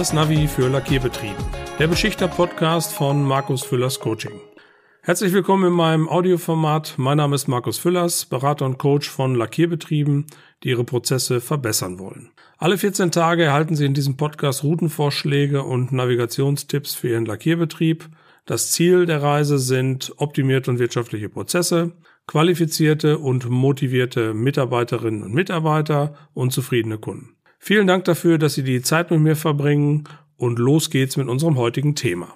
[0.00, 1.44] das Navi für Lackierbetrieben,
[1.78, 4.32] der Beschichter-Podcast von Markus Füllers Coaching.
[5.02, 6.94] Herzlich willkommen in meinem Audioformat.
[6.96, 10.24] Mein Name ist Markus Füllers, Berater und Coach von Lackierbetrieben,
[10.62, 12.30] die ihre Prozesse verbessern wollen.
[12.56, 18.08] Alle 14 Tage erhalten Sie in diesem Podcast Routenvorschläge und Navigationstipps für Ihren Lackierbetrieb.
[18.46, 21.92] Das Ziel der Reise sind optimierte und wirtschaftliche Prozesse,
[22.26, 27.36] qualifizierte und motivierte Mitarbeiterinnen und Mitarbeiter und zufriedene Kunden.
[27.62, 30.04] Vielen Dank dafür, dass Sie die Zeit mit mir verbringen
[30.38, 32.34] und los geht's mit unserem heutigen Thema.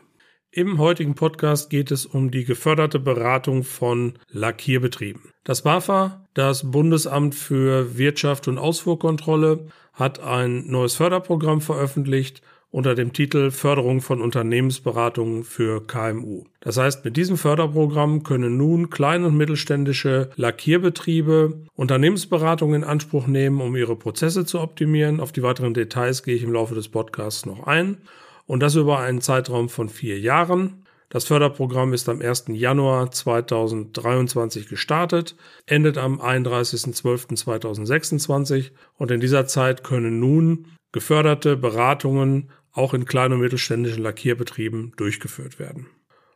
[0.50, 5.32] Im heutigen Podcast geht es um die geförderte Beratung von Lackierbetrieben.
[5.42, 12.42] Das BAFA, das Bundesamt für Wirtschaft und Ausfuhrkontrolle, hat ein neues Förderprogramm veröffentlicht,
[12.74, 16.42] unter dem Titel Förderung von Unternehmensberatungen für KMU.
[16.58, 23.60] Das heißt, mit diesem Förderprogramm können nun klein- und mittelständische Lackierbetriebe Unternehmensberatungen in Anspruch nehmen,
[23.60, 25.20] um ihre Prozesse zu optimieren.
[25.20, 27.98] Auf die weiteren Details gehe ich im Laufe des Podcasts noch ein.
[28.44, 30.82] Und das über einen Zeitraum von vier Jahren.
[31.10, 32.46] Das Förderprogramm ist am 1.
[32.48, 42.92] Januar 2023 gestartet, endet am 31.12.2026 und in dieser Zeit können nun geförderte Beratungen auch
[42.92, 45.86] in kleinen und mittelständischen Lackierbetrieben durchgeführt werden.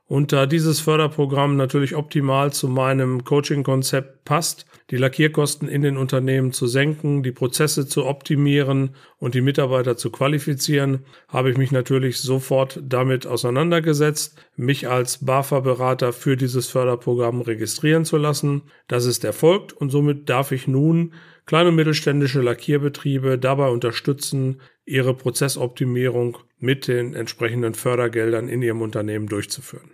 [0.08, 6.52] Und da dieses Förderprogramm natürlich optimal zu meinem Coaching-Konzept passt, die Lackierkosten in den Unternehmen
[6.52, 12.20] zu senken, die Prozesse zu optimieren und die Mitarbeiter zu qualifizieren, habe ich mich natürlich
[12.20, 18.62] sofort damit auseinandergesetzt, mich als BAFA-Berater für dieses Förderprogramm registrieren zu lassen.
[18.86, 21.12] Das ist erfolgt und somit darf ich nun
[21.44, 29.26] kleine und mittelständische Lackierbetriebe dabei unterstützen, ihre Prozessoptimierung mit den entsprechenden Fördergeldern in ihrem Unternehmen
[29.26, 29.92] durchzuführen.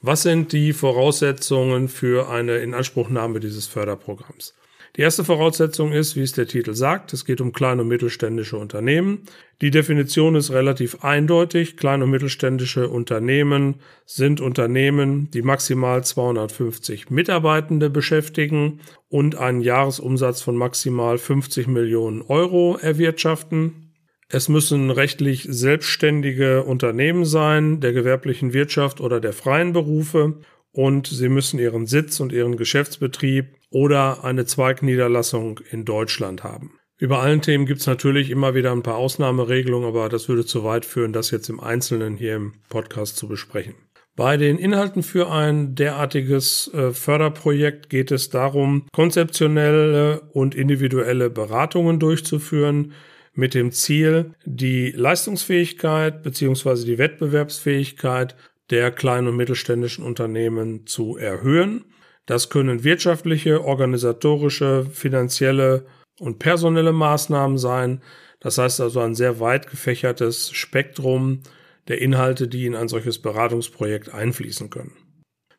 [0.00, 4.54] Was sind die Voraussetzungen für eine Inanspruchnahme dieses Förderprogramms?
[4.96, 8.56] Die erste Voraussetzung ist, wie es der Titel sagt, es geht um kleine und mittelständische
[8.56, 9.22] Unternehmen.
[9.60, 11.76] Die Definition ist relativ eindeutig.
[11.76, 20.54] Kleine und mittelständische Unternehmen sind Unternehmen, die maximal 250 Mitarbeitende beschäftigen und einen Jahresumsatz von
[20.54, 23.83] maximal 50 Millionen Euro erwirtschaften.
[24.28, 30.40] Es müssen rechtlich selbstständige Unternehmen sein, der gewerblichen Wirtschaft oder der freien Berufe
[30.72, 36.78] und sie müssen ihren Sitz und ihren Geschäftsbetrieb oder eine Zweigniederlassung in Deutschland haben.
[36.98, 40.64] Über allen Themen gibt es natürlich immer wieder ein paar Ausnahmeregelungen, aber das würde zu
[40.64, 43.74] weit führen, das jetzt im Einzelnen hier im Podcast zu besprechen.
[44.16, 51.98] Bei den Inhalten für ein derartiges äh, Förderprojekt geht es darum, konzeptionelle und individuelle Beratungen
[51.98, 52.92] durchzuführen,
[53.34, 58.36] mit dem Ziel, die Leistungsfähigkeit beziehungsweise die Wettbewerbsfähigkeit
[58.70, 61.84] der kleinen und mittelständischen Unternehmen zu erhöhen.
[62.26, 65.86] Das können wirtschaftliche, organisatorische, finanzielle
[66.18, 68.00] und personelle Maßnahmen sein.
[68.40, 71.40] Das heißt also ein sehr weit gefächertes Spektrum
[71.88, 74.92] der Inhalte, die in ein solches Beratungsprojekt einfließen können.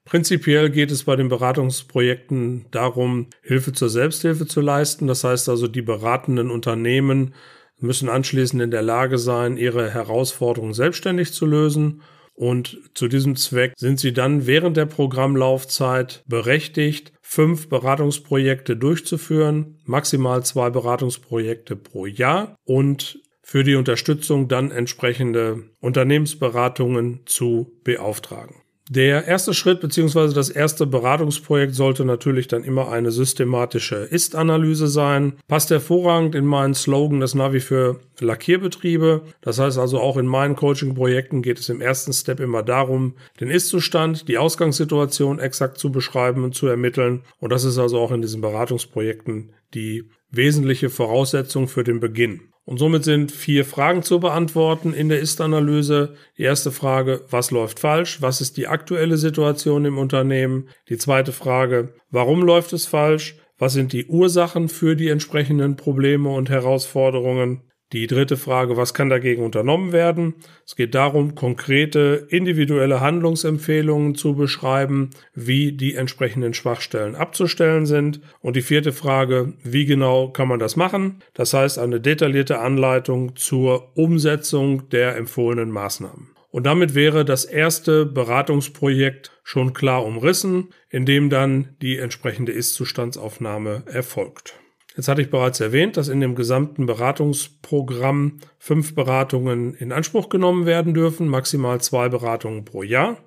[0.06, 5.08] Prinzipiell geht es bei den Beratungsprojekten darum, Hilfe zur Selbsthilfe zu leisten.
[5.08, 7.34] Das heißt also, die beratenden Unternehmen
[7.80, 12.02] müssen anschließend in der Lage sein, ihre Herausforderungen selbstständig zu lösen.
[12.34, 20.44] Und zu diesem Zweck sind sie dann während der Programmlaufzeit berechtigt, fünf Beratungsprojekte durchzuführen, maximal
[20.44, 28.65] zwei Beratungsprojekte pro Jahr und für die Unterstützung dann entsprechende Unternehmensberatungen zu beauftragen.
[28.88, 35.34] Der erste Schritt beziehungsweise das erste Beratungsprojekt sollte natürlich dann immer eine systematische Ist-Analyse sein.
[35.48, 39.24] Passt hervorragend in meinen Slogan des Navi für Lackierbetriebe.
[39.42, 43.50] Das heißt also auch in meinen Coaching-Projekten geht es im ersten Step immer darum, den
[43.50, 47.24] Ist-Zustand, die Ausgangssituation exakt zu beschreiben und zu ermitteln.
[47.40, 52.52] Und das ist also auch in diesen Beratungsprojekten die wesentliche Voraussetzung für den Beginn.
[52.66, 56.16] Und somit sind vier Fragen zu beantworten in der Ist-Analyse.
[56.38, 58.24] Die erste Frage, was läuft falsch?
[58.24, 60.70] Was ist die aktuelle Situation im Unternehmen?
[60.90, 63.38] Die zweite Frage, warum läuft es falsch?
[63.60, 67.62] Was sind die Ursachen für die entsprechenden Probleme und Herausforderungen?
[67.94, 70.36] Die dritte Frage, was kann dagegen unternommen werden?
[70.66, 78.22] Es geht darum, konkrete individuelle Handlungsempfehlungen zu beschreiben, wie die entsprechenden Schwachstellen abzustellen sind.
[78.42, 81.22] Und die vierte Frage, wie genau kann man das machen?
[81.36, 86.32] Das heißt, eine detaillierte Anleitung zur Umsetzung der empfohlenen Maßnahmen.
[86.50, 93.84] Und damit wäre das erste Beratungsprojekt schon klar umrissen, in dem dann die entsprechende Ist-Zustandsaufnahme
[93.86, 94.56] erfolgt.
[94.96, 100.66] Jetzt hatte ich bereits erwähnt, dass in dem gesamten Beratungsprogramm fünf Beratungen in Anspruch genommen
[100.66, 103.18] werden dürfen, maximal zwei Beratungen pro Jahr.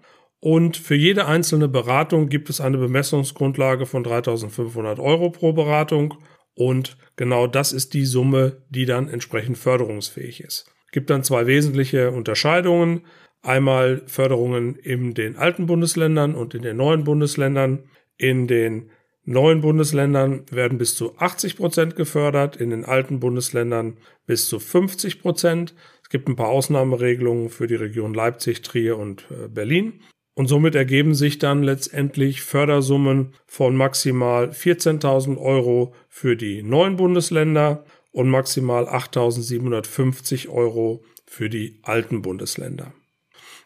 [0.40, 6.14] Und für jede einzelne Beratung gibt es eine Bemessungsgrundlage von 3500 Euro pro Beratung.
[6.54, 10.72] Und genau das ist die Summe, die dann entsprechend förderungsfähig ist.
[10.92, 13.02] Gibt dann zwei wesentliche Unterscheidungen.
[13.42, 17.84] Einmal Förderungen in den alten Bundesländern und in den neuen Bundesländern.
[18.16, 18.90] In den
[19.28, 25.20] neuen Bundesländern werden bis zu 80 Prozent gefördert, in den alten Bundesländern bis zu 50
[25.20, 25.74] Prozent.
[26.02, 30.00] Es gibt ein paar Ausnahmeregelungen für die Region Leipzig, Trier und äh, Berlin.
[30.34, 37.84] Und somit ergeben sich dann letztendlich Fördersummen von maximal 14.000 Euro für die neuen Bundesländer
[38.12, 42.92] und maximal 8.750 Euro für die alten Bundesländer.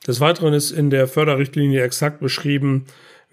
[0.06, 2.86] Des Weiteren ist in der Förderrichtlinie exakt beschrieben,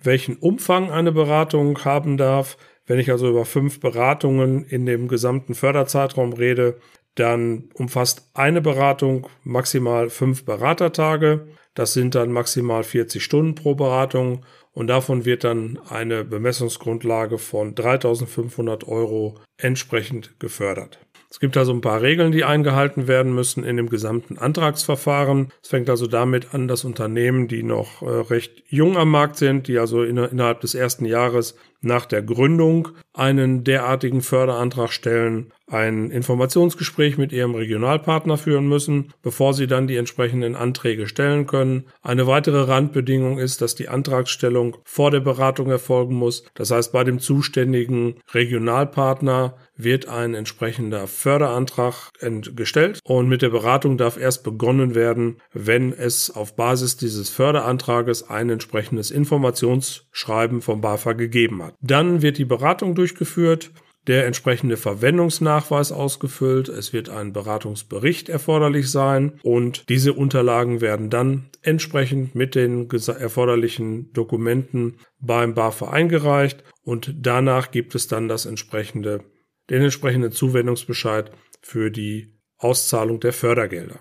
[0.04, 2.58] welchen Umfang eine Beratung haben darf.
[2.86, 6.80] Wenn ich also über fünf Beratungen in dem gesamten Förderzeitraum rede,
[7.16, 11.48] dann umfasst eine Beratung maximal fünf Beratertage.
[11.74, 14.46] Das sind dann maximal 40 Stunden pro Beratung
[14.80, 21.00] und davon wird dann eine Bemessungsgrundlage von 3500 Euro entsprechend gefördert.
[21.30, 25.52] Es gibt also ein paar Regeln, die eingehalten werden müssen in dem gesamten Antragsverfahren.
[25.62, 29.68] Es fängt also damit an, dass Unternehmen, die noch äh, recht jung am Markt sind,
[29.68, 36.12] die also in, innerhalb des ersten Jahres nach der Gründung einen derartigen Förderantrag stellen, ein
[36.12, 41.86] Informationsgespräch mit ihrem Regionalpartner führen müssen, bevor sie dann die entsprechenden Anträge stellen können.
[42.02, 46.44] Eine weitere Randbedingung ist, dass die Antragsstellung vor der Beratung erfolgen muss.
[46.56, 52.10] Das heißt, bei dem zuständigen Regionalpartner wird ein entsprechender Förderantrag
[52.56, 58.30] gestellt und mit der Beratung darf erst begonnen werden, wenn es auf Basis dieses Förderantrages
[58.30, 61.76] ein entsprechendes Informationsschreiben vom BAFA gegeben hat.
[61.82, 63.72] Dann wird die Beratung durchgeführt
[64.08, 66.70] der entsprechende Verwendungsnachweis ausgefüllt.
[66.70, 74.12] Es wird ein Beratungsbericht erforderlich sein und diese Unterlagen werden dann entsprechend mit den erforderlichen
[74.14, 79.24] Dokumenten beim BAFA eingereicht und danach gibt es dann das entsprechende
[79.70, 81.32] den entsprechenden Zuwendungsbescheid
[81.62, 84.00] für die Auszahlung der Fördergelder.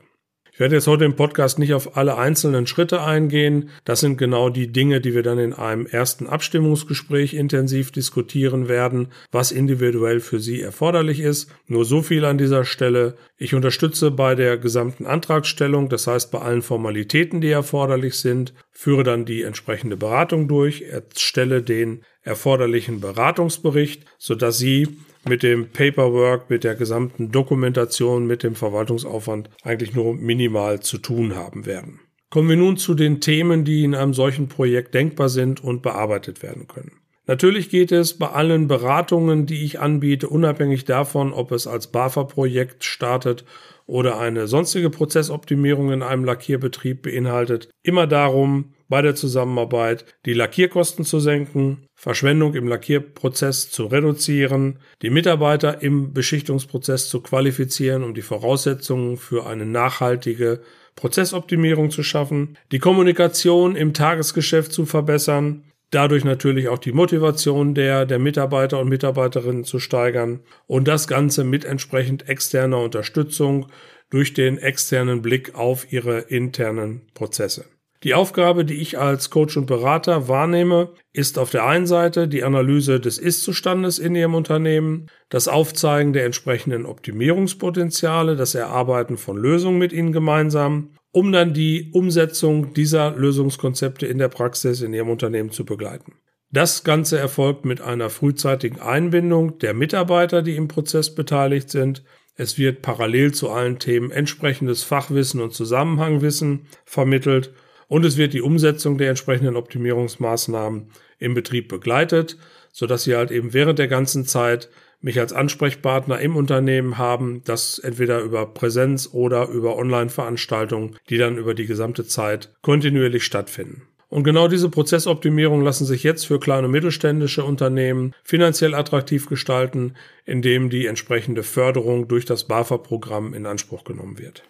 [0.58, 3.70] Ich werde jetzt heute im Podcast nicht auf alle einzelnen Schritte eingehen.
[3.84, 9.12] Das sind genau die Dinge, die wir dann in einem ersten Abstimmungsgespräch intensiv diskutieren werden,
[9.30, 11.48] was individuell für Sie erforderlich ist.
[11.68, 13.14] Nur so viel an dieser Stelle.
[13.36, 19.02] Ich unterstütze bei der gesamten Antragstellung, das heißt bei allen Formalitäten, die erforderlich sind, führe
[19.02, 24.86] dann die entsprechende Beratung durch, erstelle den erforderlichen Beratungsbericht, sodass Sie
[25.28, 31.34] mit dem Paperwork, mit der gesamten Dokumentation, mit dem Verwaltungsaufwand eigentlich nur minimal zu tun
[31.34, 31.98] haben werden.
[32.30, 36.44] Kommen wir nun zu den Themen, die in einem solchen Projekt denkbar sind und bearbeitet
[36.44, 36.92] werden können.
[37.28, 42.84] Natürlich geht es bei allen Beratungen, die ich anbiete, unabhängig davon, ob es als BAFA-Projekt
[42.84, 43.44] startet
[43.84, 51.04] oder eine sonstige Prozessoptimierung in einem Lackierbetrieb beinhaltet, immer darum, bei der Zusammenarbeit die Lackierkosten
[51.04, 58.22] zu senken, Verschwendung im Lackierprozess zu reduzieren, die Mitarbeiter im Beschichtungsprozess zu qualifizieren, um die
[58.22, 60.60] Voraussetzungen für eine nachhaltige
[60.96, 68.06] Prozessoptimierung zu schaffen, die Kommunikation im Tagesgeschäft zu verbessern, dadurch natürlich auch die Motivation der,
[68.06, 73.66] der Mitarbeiter und Mitarbeiterinnen zu steigern und das Ganze mit entsprechend externer Unterstützung
[74.10, 77.66] durch den externen Blick auf ihre internen Prozesse.
[78.04, 82.44] Die Aufgabe, die ich als Coach und Berater wahrnehme, ist auf der einen Seite die
[82.44, 89.78] Analyse des Ist-Zustandes in Ihrem Unternehmen, das Aufzeigen der entsprechenden Optimierungspotenziale, das Erarbeiten von Lösungen
[89.78, 95.50] mit Ihnen gemeinsam, um dann die Umsetzung dieser Lösungskonzepte in der Praxis in Ihrem Unternehmen
[95.50, 96.14] zu begleiten.
[96.50, 102.04] Das Ganze erfolgt mit einer frühzeitigen Einbindung der Mitarbeiter, die im Prozess beteiligt sind.
[102.36, 107.52] Es wird parallel zu allen Themen entsprechendes Fachwissen und Zusammenhangwissen vermittelt
[107.88, 112.38] und es wird die Umsetzung der entsprechenden Optimierungsmaßnahmen im Betrieb begleitet,
[112.72, 117.78] sodass Sie halt eben während der ganzen Zeit mich als Ansprechpartner im Unternehmen haben, das
[117.78, 123.82] entweder über Präsenz oder über Online-Veranstaltungen, die dann über die gesamte Zeit kontinuierlich stattfinden.
[124.10, 129.94] Und genau diese Prozessoptimierung lassen sich jetzt für kleine und mittelständische Unternehmen finanziell attraktiv gestalten,
[130.24, 134.44] indem die entsprechende Förderung durch das BAFA-Programm in Anspruch genommen wird.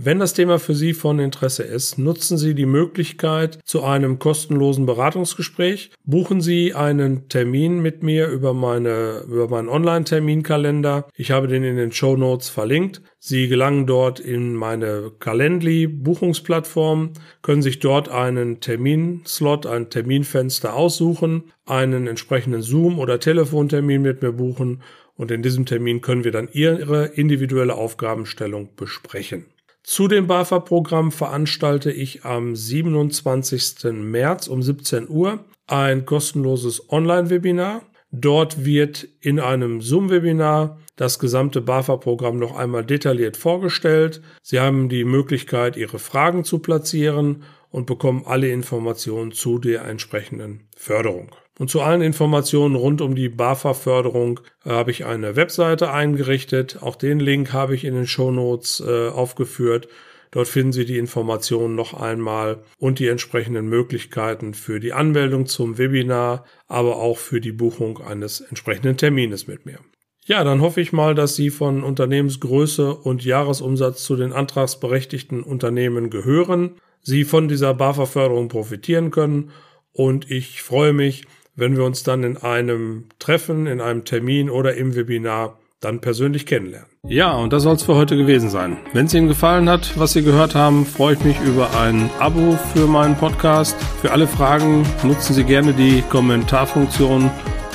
[0.00, 4.86] Wenn das Thema für Sie von Interesse ist, nutzen Sie die Möglichkeit zu einem kostenlosen
[4.86, 5.90] Beratungsgespräch.
[6.04, 11.08] Buchen Sie einen Termin mit mir über meine, über meinen Online-Terminkalender.
[11.16, 13.02] Ich habe den in den Show Notes verlinkt.
[13.18, 21.50] Sie gelangen dort in meine Calendly Buchungsplattform, können sich dort einen Terminslot, ein Terminfenster aussuchen,
[21.66, 24.80] einen entsprechenden Zoom- oder Telefontermin mit mir buchen
[25.16, 29.46] und in diesem Termin können wir dann Ihre individuelle Aufgabenstellung besprechen.
[29.90, 33.90] Zu dem BAFA-Programm veranstalte ich am 27.
[33.94, 37.80] März um 17 Uhr ein kostenloses Online-Webinar.
[38.10, 44.20] Dort wird in einem Zoom-Webinar das gesamte BAFA-Programm noch einmal detailliert vorgestellt.
[44.42, 50.68] Sie haben die Möglichkeit, Ihre Fragen zu platzieren und bekommen alle Informationen zu der entsprechenden
[50.76, 51.34] Förderung.
[51.58, 56.78] Und zu allen Informationen rund um die BAFA-Förderung äh, habe ich eine Webseite eingerichtet.
[56.80, 59.88] Auch den Link habe ich in den Shownotes äh, aufgeführt.
[60.30, 65.78] Dort finden Sie die Informationen noch einmal und die entsprechenden Möglichkeiten für die Anmeldung zum
[65.78, 69.80] Webinar, aber auch für die Buchung eines entsprechenden Termines mit mir.
[70.26, 76.10] Ja, dann hoffe ich mal, dass Sie von Unternehmensgröße und Jahresumsatz zu den antragsberechtigten Unternehmen
[76.10, 79.50] gehören, Sie von dieser BAFA-Förderung profitieren können
[79.92, 81.24] und ich freue mich,
[81.58, 86.46] wenn wir uns dann in einem Treffen, in einem Termin oder im Webinar dann persönlich
[86.46, 86.86] kennenlernen.
[87.06, 88.76] Ja, und das soll es für heute gewesen sein.
[88.92, 92.56] Wenn es Ihnen gefallen hat, was Sie gehört haben, freue ich mich über ein Abo
[92.72, 93.76] für meinen Podcast.
[94.00, 97.28] Für alle Fragen nutzen Sie gerne die Kommentarfunktion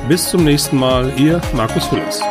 [0.10, 2.22] Bis zum nächsten Mal, Ihr Markus Füllers.